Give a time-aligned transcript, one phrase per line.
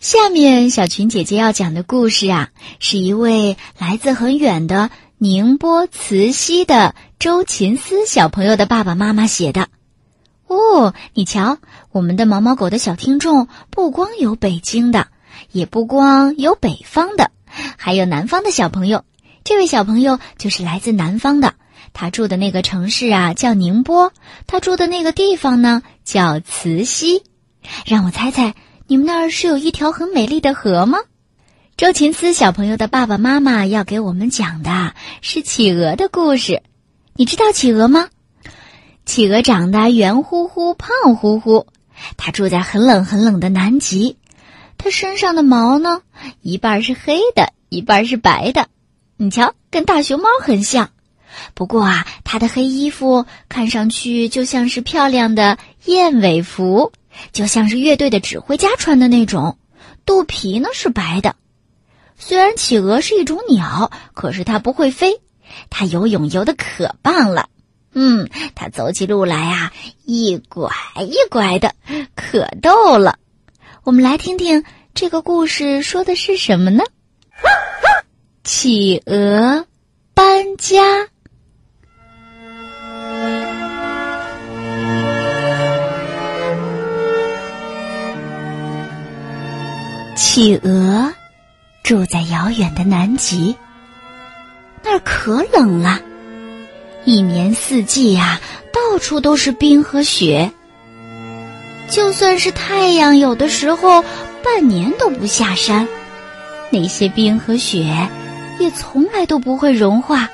[0.00, 4.88] 下面小群姐姐要讲的故事啊，是一位来自很远的
[5.18, 9.68] 宁波慈溪的周琴思小朋友的爸爸妈妈写的。
[10.46, 11.58] 哦，你瞧，
[11.92, 15.08] 我们的毛毛狗的小听众不光有北京的，
[15.52, 17.30] 也不光有北方的，
[17.76, 19.04] 还有南方的小朋友。
[19.44, 21.52] 这位小朋友就是来自南方的，
[21.92, 24.14] 他住的那个城市啊叫宁波，
[24.46, 27.22] 他住的那个地方呢叫慈溪。
[27.84, 28.54] 让我猜猜。
[28.90, 30.98] 你们那儿是有一条很美丽的河吗？
[31.76, 36.60] 周琴思小朋友的爸爸妈妈要给我们讲的是企鹅的故事。
[37.14, 38.08] 你知道企鹅吗？
[39.06, 41.68] 企鹅长得圆乎乎、胖乎乎，
[42.16, 44.16] 它住在很冷很冷的南极。
[44.76, 46.02] 它身上的毛呢，
[46.40, 48.66] 一半是黑的，一半是白的。
[49.16, 50.90] 你瞧，跟大熊猫很像。
[51.54, 56.90] 不过啊，它的黑衣服看上去就像是漂亮的燕尾服。
[57.32, 59.58] 就像是乐队的指挥家穿的那种，
[60.06, 61.36] 肚皮呢是白的。
[62.18, 65.20] 虽然企鹅是一种鸟，可是它不会飞，
[65.70, 67.48] 它游泳游的可棒了。
[67.92, 69.72] 嗯，它走起路来啊，
[70.04, 71.74] 一拐一拐的，
[72.14, 73.18] 可逗了。
[73.82, 76.84] 我们来听听这个故事说的是什么呢？
[78.44, 79.66] 企鹅
[80.14, 81.08] 搬家。
[90.32, 91.12] 企鹅
[91.82, 93.56] 住在遥远的南极，
[94.84, 95.98] 那儿可冷了，
[97.04, 98.38] 一年四季呀，
[98.72, 100.52] 到处都是冰和雪。
[101.88, 104.04] 就算是太阳，有的时候
[104.44, 105.88] 半年都不下山，
[106.70, 108.08] 那些冰和雪
[108.60, 110.30] 也从来都不会融化。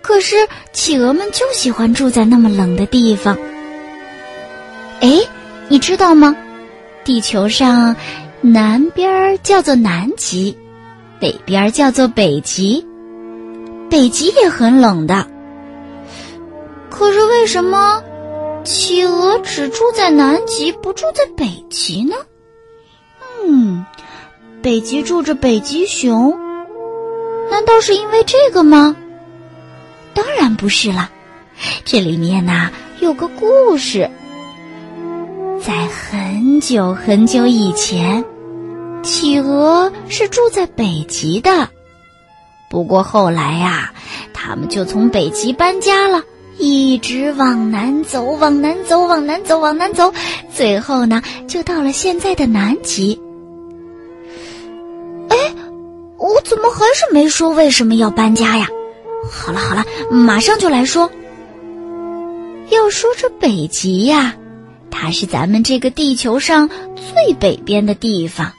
[0.00, 0.34] 可是
[0.72, 3.36] 企鹅们就喜欢住在那么冷的地方。
[5.00, 5.20] 哎，
[5.68, 6.34] 你知道吗？
[7.04, 7.94] 地球上。
[8.40, 10.56] 南边叫做南极，
[11.18, 12.86] 北边叫做北极。
[13.88, 15.26] 北极也很冷的，
[16.90, 18.02] 可是为什么
[18.64, 22.16] 企鹅只住在南极，不住在北极呢？
[23.46, 23.86] 嗯，
[24.60, 26.36] 北极住着北极熊，
[27.50, 28.96] 难道是因为这个吗？
[30.14, 31.10] 当然不是了，
[31.84, 32.70] 这里面呐
[33.00, 34.10] 有个故事。
[35.64, 38.24] 在很久很久以前，
[39.02, 41.68] 企鹅是住在北极的。
[42.68, 43.92] 不过后来呀，
[44.32, 46.22] 他们就从北极搬家了，
[46.58, 50.12] 一直往南走，往南走，往南走，往南走，
[50.54, 53.20] 最后呢，就到了现在的南极。
[55.28, 55.36] 哎，
[56.18, 58.68] 我怎么还是没说为什么要搬家呀？
[59.30, 61.10] 好了好了，马上就来说。
[62.70, 64.34] 要说这北极呀。
[64.98, 68.50] 它是咱们这个地球上最北边的地方，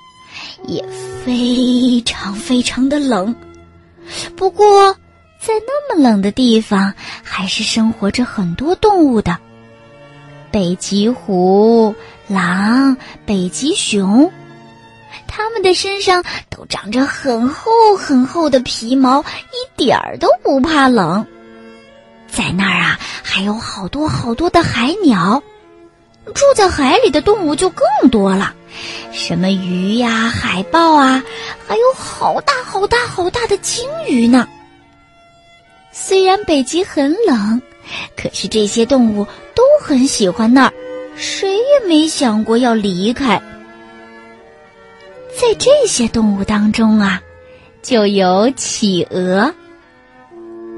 [0.67, 0.85] 也
[1.25, 3.35] 非常非常的冷。
[4.35, 4.93] 不过，
[5.41, 6.93] 在那么冷的地方，
[7.23, 9.35] 还是生活着很多动物的：
[10.51, 11.93] 北极狐、
[12.27, 14.31] 狼、北极熊。
[15.27, 21.25] 它们的身上都长着很厚很厚的皮毛，一点儿都不怕冷。
[22.27, 25.41] 在那儿啊，还有好多好多的海鸟。
[26.33, 28.53] 住在海里的动物就更多了，
[29.11, 31.23] 什么鱼呀、海豹啊，
[31.67, 34.47] 还有好大好大好大的鲸鱼呢。
[35.91, 37.61] 虽然北极很冷，
[38.16, 40.73] 可是这些动物都很喜欢那儿，
[41.16, 43.41] 谁也没想过要离开。
[45.39, 47.21] 在这些动物当中啊，
[47.81, 49.53] 就有企鹅。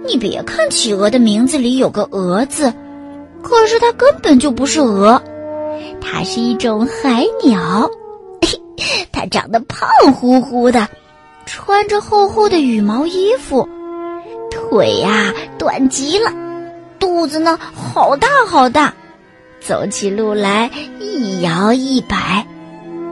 [0.05, 2.73] 你别看企鹅的名字里有个“鹅”字，
[3.43, 5.21] 可是它根本就不是鹅。
[6.01, 7.89] 它是一种海鸟，
[9.11, 10.87] 它长得胖乎乎的，
[11.45, 13.67] 穿着厚厚的羽毛衣服，
[14.51, 16.31] 腿呀短极了，
[16.99, 18.93] 肚子呢好大好大，
[19.59, 22.45] 走起路来一摇一摆。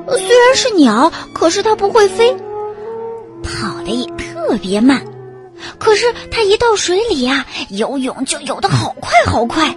[0.09, 2.33] 虽然是鸟，可是它不会飞，
[3.44, 5.03] 跑得也特别慢。
[5.80, 9.75] 可是它一到水里呀，游泳就游得好快好快。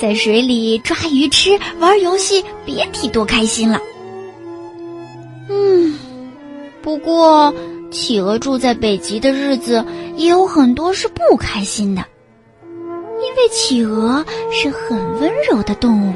[0.00, 3.80] 在水里抓鱼吃、玩游戏，别提多开心了。
[5.48, 5.98] 嗯，
[6.82, 7.52] 不过
[7.90, 9.84] 企鹅住在北极的日子
[10.16, 12.04] 也有很多是不开心的，
[12.64, 16.14] 因为企鹅是很温柔的动物，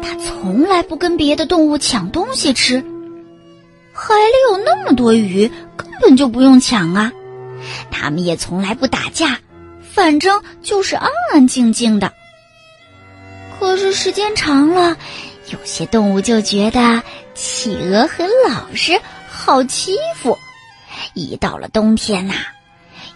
[0.00, 2.82] 它从来不跟别的动物抢东西吃。
[3.92, 7.12] 海里有那么多鱼，根本就不用抢啊。
[7.90, 9.38] 它们也从来不打架，
[9.92, 12.12] 反正就是安安静静的。
[13.58, 14.96] 可是时间长了，
[15.50, 17.02] 有些动物就觉得
[17.34, 20.38] 企鹅很老实，好欺负。
[21.14, 22.34] 一到了冬天呐，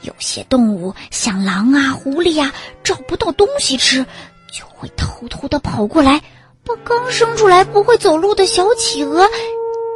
[0.03, 2.53] 有些动物像狼啊、狐狸呀，
[2.83, 4.05] 找不到东西吃，
[4.53, 6.21] 就会偷偷的跑过来，
[6.67, 9.29] 把刚生出来不会走路的小企鹅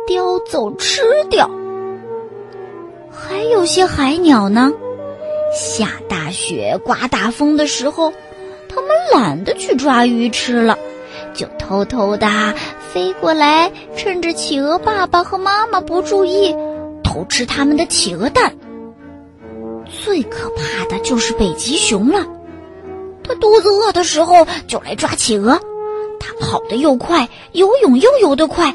[0.07, 1.51] 叼走吃掉。
[3.11, 4.73] 还有些海鸟呢，
[5.53, 8.13] 下大雪、刮大风的时候，
[8.69, 10.79] 他们懒得去抓鱼吃了。
[11.35, 12.29] 就偷偷的
[12.93, 16.55] 飞过来，趁着企鹅爸爸和妈妈不注意，
[17.05, 18.55] 偷吃他们的企鹅蛋。
[20.03, 22.27] 最可怕的就是北极熊了，
[23.23, 25.61] 它肚子饿的时候就来抓企鹅，
[26.19, 28.75] 它跑得又快，游泳又游得快，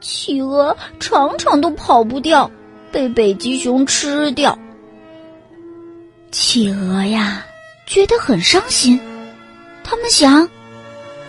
[0.00, 2.50] 企鹅常常都跑不掉，
[2.90, 4.58] 被北极熊吃掉。
[6.30, 7.44] 企鹅呀，
[7.86, 9.00] 觉得很伤心，
[9.82, 10.48] 他们想。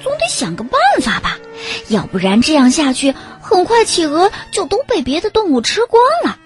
[0.04, 1.40] 总得想个办法吧，
[1.88, 3.12] 要不然这样下去，
[3.42, 6.38] 很快企鹅就都被别的动物吃光了，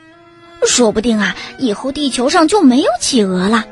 [0.66, 3.66] 说不定啊，以后地球上就没有企鹅了。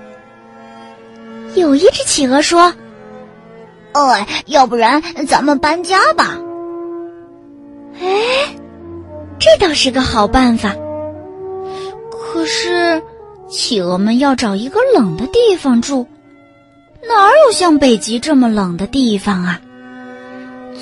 [1.56, 2.74] 有一只企鹅说
[3.96, 6.38] ：“哦，要不然咱们搬家吧。”
[7.98, 8.54] 哎，
[9.40, 10.76] 这倒是个好办法。
[12.12, 13.02] 可是，
[13.50, 16.06] 企鹅们要找一个冷的地方住，
[17.08, 19.62] 哪有像北极这么冷的地方啊？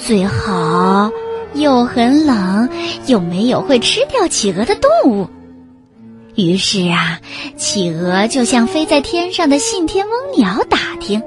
[0.06, 1.12] 最好
[1.54, 2.70] 又很冷，
[3.08, 5.28] 又没有会吃掉企鹅的动物。
[6.36, 7.20] 于是啊，
[7.56, 11.22] 企鹅就向飞在天上的信天翁鸟打听。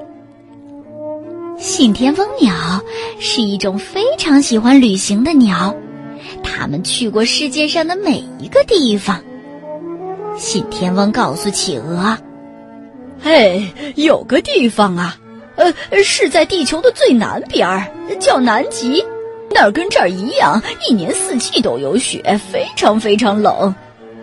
[1.57, 2.53] 信天翁鸟
[3.19, 5.75] 是一种非常喜欢旅行的鸟，
[6.43, 9.19] 它们去过世界上的每一个地方。
[10.37, 12.17] 信天翁告诉企鹅
[13.21, 15.17] ：“嘿，有个地方啊。”
[15.59, 15.73] 呃，
[16.03, 19.05] 是在地球的最南边儿，叫南极，
[19.51, 23.75] 那儿跟这儿一样，一年四季都有雪，非常非常冷。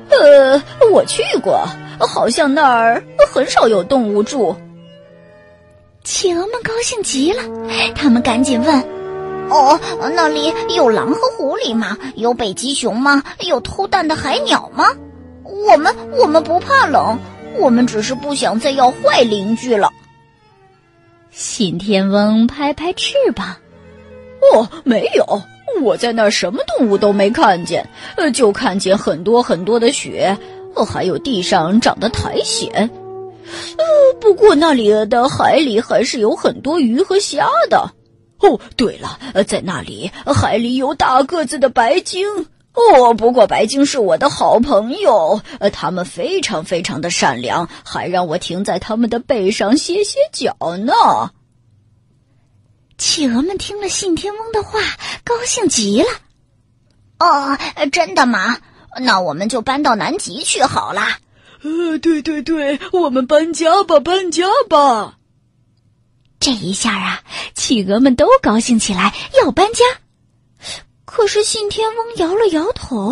[0.08, 4.56] 呃，我去过，好像那儿很少有动物住。
[6.04, 7.42] 企鹅们高兴极了，
[7.94, 8.80] 他们赶紧问
[9.50, 9.78] ：“哦，
[10.14, 11.98] 那里有狼和狐狸吗？
[12.14, 13.22] 有北极熊吗？
[13.40, 14.86] 有偷蛋的海鸟吗？
[15.42, 17.18] 我们我们不怕冷，
[17.58, 19.90] 我们只是不想再要坏邻居了。”
[21.30, 23.54] 信天翁拍拍翅膀，
[24.54, 25.42] 哦，没有，
[25.82, 27.86] 我在那儿什么动物都没看见，
[28.16, 30.36] 呃，就看见很多很多的雪，
[30.74, 32.70] 哦，还有地上长的苔藓，
[33.76, 33.84] 呃，
[34.18, 37.90] 不过那里的海里还是有很多鱼和虾的。
[38.38, 42.26] 哦，对了，在那里海里有大个子的白鲸。
[42.76, 50.92] 哦，不过白鲸是我的好朋友，呃，他们非常非常的善良，还让我停在他们的背上歇歇脚呢。
[52.98, 54.78] 企鹅们听了信天翁的话，
[55.24, 56.08] 高兴极了。
[57.18, 57.58] 哦，
[57.90, 58.58] 真的吗？
[59.00, 61.02] 那我们就搬到南极去好了。
[61.62, 65.16] 呃，对对对，我们搬家吧，搬家吧。
[66.38, 67.22] 这一下啊，
[67.54, 69.82] 企鹅们都高兴起来，要搬家。
[71.16, 73.10] 可是信天翁摇了摇头。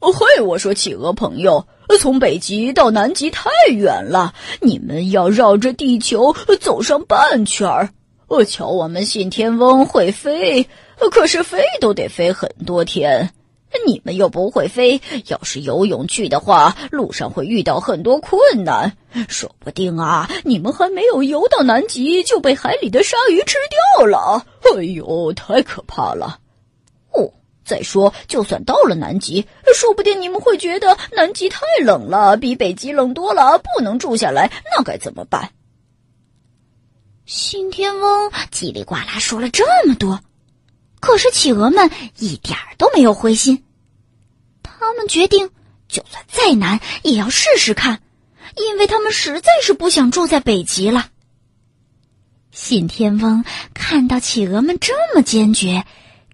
[0.00, 1.64] 嘿，我说企鹅朋友，
[2.00, 7.90] 从北极到南极太远了，你们要绕着地球走上半圈儿。
[8.26, 10.66] 我瞧我们信天翁会飞，
[11.12, 13.30] 可是飞都得飞很多天。
[13.86, 18.96] 你们又不会飞，要是游泳去的话，路上会遇到很多困难，
[19.28, 23.56] 说不定啊，你们还没有游到南极就被海里的鲨鱼吃
[23.96, 24.44] 掉了。
[24.76, 26.40] 哎呦，太可怕了！
[27.64, 35.50] 再说，就算到了南极，说不定你们会觉得南极太冷了，比北极冷多了，不能住下来，那该怎么办？
[37.24, 40.20] 信天翁叽里呱啦说了这么多，
[41.00, 43.64] 可是企鹅们一点儿都没有灰心。
[44.62, 45.50] 他们决定，
[45.88, 48.02] 就算再难也要试试看，
[48.56, 51.06] 因为他们实在是不想住在北极了。
[52.50, 53.42] 信天翁
[53.72, 55.84] 看到企鹅们这么坚决。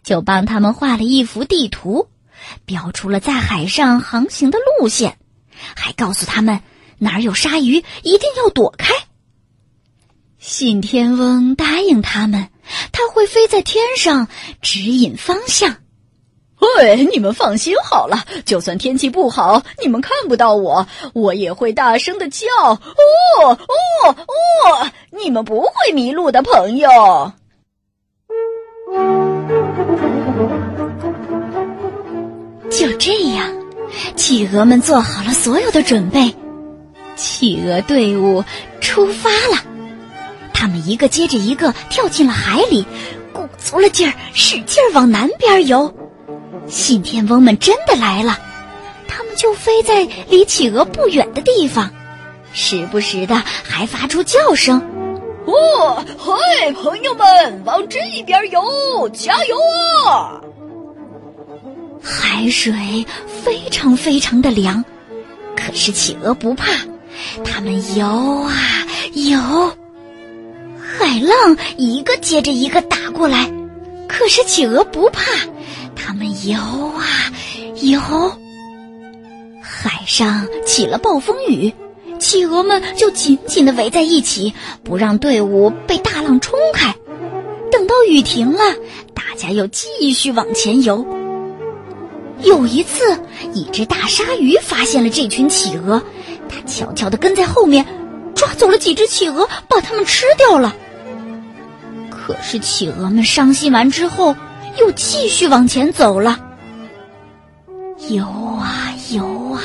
[0.02, 2.08] 就帮他们画了一幅地图，
[2.64, 5.18] 标出了在海上航行的路线，
[5.74, 6.60] 还告诉他们
[6.98, 8.94] 哪儿有鲨鱼，一定要躲开。
[10.38, 12.48] 信天翁答应他们，
[12.92, 14.28] 他会飞在天上
[14.62, 15.76] 指引方向。
[16.76, 22.78] 喂，你们放心好了，就算天气不好，你们看不到我，我也会大声的叫哦
[23.44, 23.56] 哦
[24.04, 24.90] 哦！
[25.10, 27.32] 你们不会迷路的，朋友。
[32.70, 33.52] 就这样，
[34.16, 36.34] 企鹅们做好了所有的准备，
[37.16, 38.44] 企鹅队伍
[38.80, 39.64] 出发了。
[40.54, 42.86] 他们一个接着一个跳进了海里，
[43.32, 45.92] 鼓足了劲儿，使劲儿往南边游。
[46.68, 48.38] 信天翁们真的来了，
[49.08, 51.90] 他们就飞在离企鹅不远的地方，
[52.52, 54.80] 时不时的还发出叫声。
[55.46, 59.56] 哦，嗨，朋友们，往这边游，加油
[60.06, 60.40] 啊！
[62.02, 63.06] 海水
[63.44, 64.84] 非常非常的凉，
[65.56, 66.72] 可是企鹅不怕，
[67.44, 68.52] 它们游啊
[69.14, 69.38] 游，
[70.78, 73.50] 海浪一个接着一个打过来，
[74.08, 75.22] 可是企鹅不怕，
[75.94, 77.04] 它们游啊
[77.82, 78.00] 游。
[79.60, 81.72] 海上起了暴风雨。
[82.18, 84.52] 企鹅们就紧紧地围在一起，
[84.84, 86.94] 不让队伍被大浪冲开。
[87.72, 88.58] 等到雨停了，
[89.14, 91.06] 大家又继续往前游。
[92.42, 93.18] 有一次，
[93.54, 96.02] 一只大鲨鱼发现了这群企鹅，
[96.48, 97.84] 它悄悄地跟在后面，
[98.34, 100.74] 抓走了几只企鹅，把它们吃掉了。
[102.10, 104.34] 可是企鹅们伤心完之后，
[104.78, 106.38] 又继续往前走了。
[108.08, 109.62] 游啊游啊，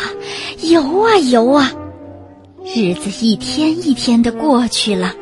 [0.61, 1.71] 游啊游啊。
[2.63, 5.13] 日子一天一天的过去了，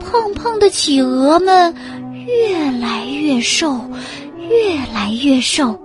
[0.00, 1.74] 胖胖的企鹅们
[2.14, 3.80] 越来越瘦，
[4.48, 5.78] 越来越瘦。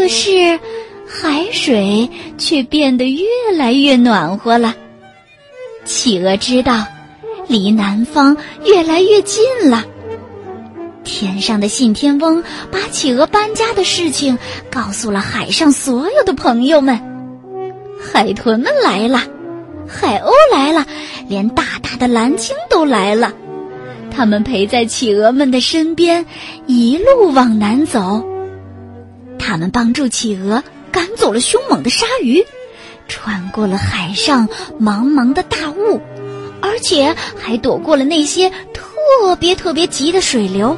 [0.00, 0.58] 可是
[1.06, 4.74] 海水却变得越来越暖和了。
[5.84, 6.86] 企鹅知道，
[7.46, 9.84] 离南方越来越近了。
[11.04, 12.42] 天上的信天翁
[12.72, 14.38] 把企鹅搬家的事情
[14.70, 16.98] 告诉了海上所有的朋友们。
[18.02, 19.24] 海豚们来了，
[19.86, 20.86] 海鸥来了，
[21.28, 23.34] 连大大的蓝鲸都来了。
[24.10, 26.24] 他们陪在企鹅们的身边，
[26.66, 28.24] 一路往南走。
[29.50, 32.40] 他们帮助企鹅赶走了凶猛的鲨鱼，
[33.08, 34.48] 穿过了海上
[34.80, 36.00] 茫茫的大雾，
[36.62, 40.76] 而且还躲过了那些特别特别急的水流。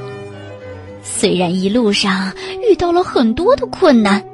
[1.03, 2.33] 虽然一路上
[2.67, 4.25] 遇到了很多的困难。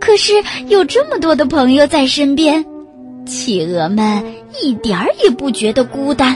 [0.00, 0.32] 可是
[0.68, 2.64] 有这么多的朋友在身边，
[3.26, 4.24] 企鹅们
[4.62, 6.34] 一点儿也不觉得孤单。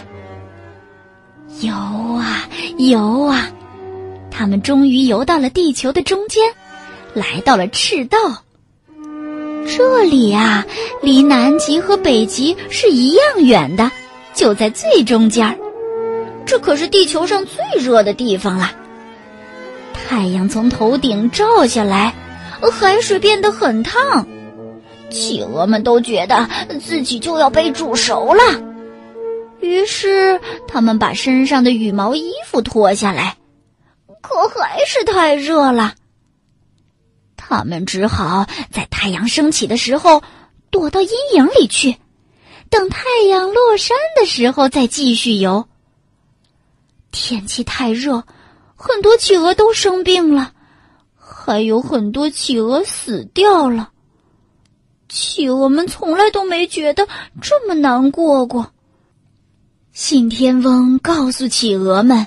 [1.63, 3.51] 游啊游啊，
[4.31, 6.43] 他们终于游到了地球的中间，
[7.19, 8.19] 来到了赤道。
[9.67, 10.65] 这里啊，
[11.03, 13.91] 离南极和北极是一样远的，
[14.33, 15.59] 就在最中间儿。
[16.47, 18.73] 这可是地球上最热的地方了。
[19.93, 22.15] 太阳从头顶照下来。
[22.73, 24.27] 海水变得很烫，
[25.11, 26.49] 企鹅们都觉得
[26.81, 28.43] 自己就要被煮熟了。
[29.61, 33.37] 于是，他们把身上的羽毛衣服脱下来，
[34.21, 35.95] 可还是太热了。
[37.49, 40.23] 他们只好在太阳升起的时候
[40.71, 41.97] 躲到阴影里去，
[42.69, 45.67] 等太阳落山的时候再继续游。
[47.11, 48.25] 天气太热，
[48.77, 50.53] 很多企鹅都生病了。
[51.17, 53.91] 还有很多企鹅死掉了。
[55.09, 57.09] 企鹅们从来都没觉得
[57.41, 58.75] 这么难过过。
[59.93, 62.27] 信天翁告诉企鹅们：“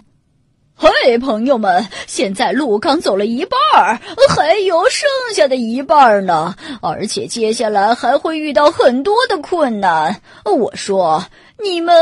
[0.83, 4.00] 嘿，朋友们，现在路刚走了一半儿，
[4.35, 10.19] 还有剩下的一半儿呢，而且接下来还会遇到很多的困难。
[10.43, 11.23] 我说，
[11.61, 11.95] 你们，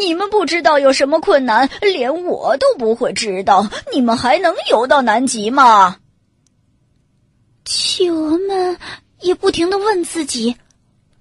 [0.00, 5.96] 你们不知道有什么困难，连我都不会知道，你们还能游到南极吗？”
[7.66, 8.78] 企鹅们
[9.20, 10.56] 也不停的问自己：“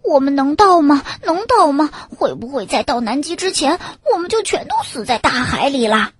[0.03, 1.03] 我们能到吗？
[1.23, 1.89] 能到吗？
[2.17, 3.77] 会不会在到南极之前，
[4.09, 6.11] 我们就全都死在大海里了？”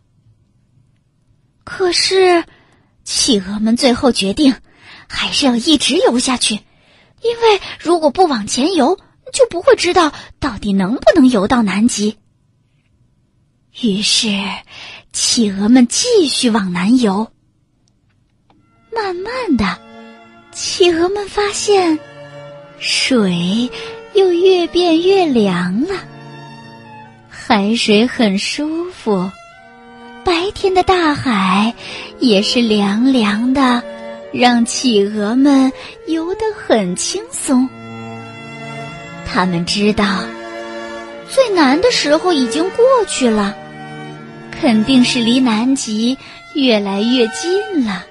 [1.70, 2.46] 可是，
[3.04, 4.56] 企鹅们最后决定，
[5.10, 6.54] 还是要一直游下去，
[7.22, 8.98] 因为如果不往前游，
[9.34, 12.18] 就不会知道到底能不能游到南极。
[13.82, 14.30] 于是，
[15.12, 17.30] 企鹅们继续往南游，
[18.90, 19.78] 慢慢的。
[20.54, 22.00] 企鹅们发现，
[22.80, 23.70] 水
[24.14, 25.96] 又越变越凉了。
[27.28, 29.30] 海水很舒服，
[30.60, 31.72] 天的大海
[32.18, 33.84] 也是凉凉的，
[34.34, 35.72] 让企鹅们
[36.08, 37.70] 游得很轻松。
[39.24, 40.24] 他们知道，
[41.30, 43.56] 最难的时候已经过去了，
[44.60, 46.18] 肯定是离南极
[46.56, 48.04] 越来越近了。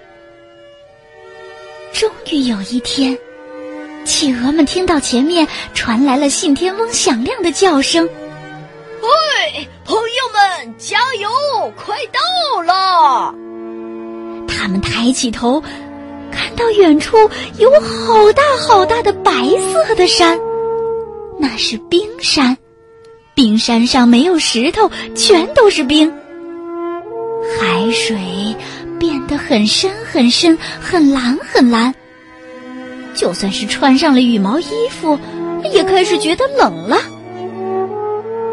[1.92, 3.18] 终于有一天，
[4.04, 8.08] 企鹅们听到前面传来了信天翁响亮的叫声
[9.02, 11.28] ：“喂，朋友们，加油！
[11.74, 11.95] 快！”
[14.66, 15.62] 他们抬起头，
[16.32, 17.16] 看到远处
[17.56, 20.37] 有好大好大的白色的山，
[21.38, 22.58] 那是冰山。
[23.32, 26.12] 冰山上没有石头，全都是冰。
[27.61, 28.56] 海水
[28.99, 31.94] 变得很深很深，很蓝很蓝。
[33.14, 35.16] 就算是穿上了羽毛衣服，
[35.73, 36.99] 也开始觉得冷了。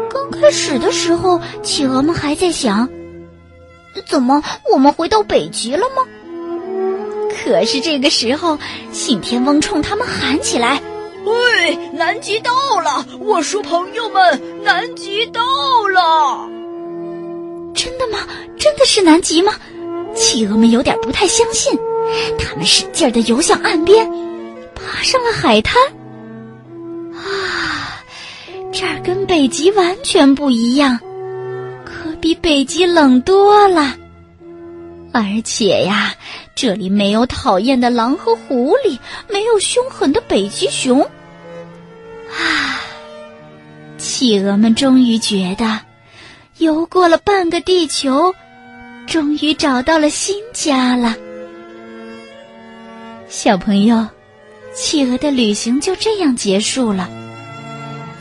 [0.08, 2.88] 刚开始的时候，企鹅们还在想：
[4.02, 6.02] 怎么我们回到北极了吗？
[7.44, 8.58] 可是这个时候，
[8.92, 10.80] 信天翁冲他们喊起来
[11.24, 13.04] ：“喂，南极到了！
[13.20, 15.42] 我说，朋友们，南极到
[15.92, 16.48] 了！
[17.74, 18.20] 真的吗？
[18.56, 19.52] 真的是南极吗？”
[20.14, 21.76] 企鹅们有点不太相信，
[22.38, 24.08] 他们使劲的游向岸边，
[24.74, 25.82] 爬上了海滩。
[27.14, 28.00] 啊，
[28.72, 31.04] 这儿跟北极完全不一样，可
[32.24, 33.94] 比北极冷多了。
[35.12, 36.14] 而且呀，
[36.54, 41.02] 这里没有讨厌的狼和狐狸，没有凶狠的北极熊。
[41.02, 42.80] 啊，
[43.98, 45.78] 企鹅们终于觉得，
[46.56, 48.34] 游过了半个地球，
[49.06, 51.14] 终于找到了新家了。
[53.28, 54.02] 小朋友，
[54.74, 57.06] 企鹅的旅行就这样结束了。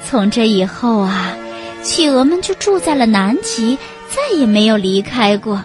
[0.06, 1.34] 从这以后啊，
[1.82, 3.78] 企鹅们就住在了南极，
[4.14, 5.64] 再也没有离开过。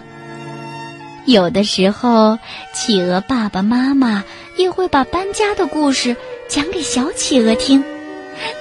[1.25, 2.39] 有的时候，
[2.73, 4.23] 企鹅爸爸妈妈
[4.57, 6.15] 也会把搬家的故事
[6.47, 7.83] 讲给小企鹅听，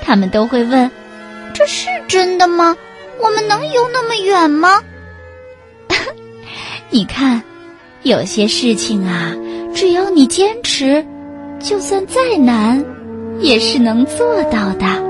[0.02, 0.90] 他们都会问
[1.54, 2.76] ：“这是真的吗？
[3.18, 4.82] 我们能游那么远吗？”
[6.90, 7.42] 你看，
[8.02, 9.34] 有些事情啊，
[9.74, 11.04] 只要你坚持，
[11.58, 12.84] 就算再难，
[13.40, 15.07] 也是能做到的。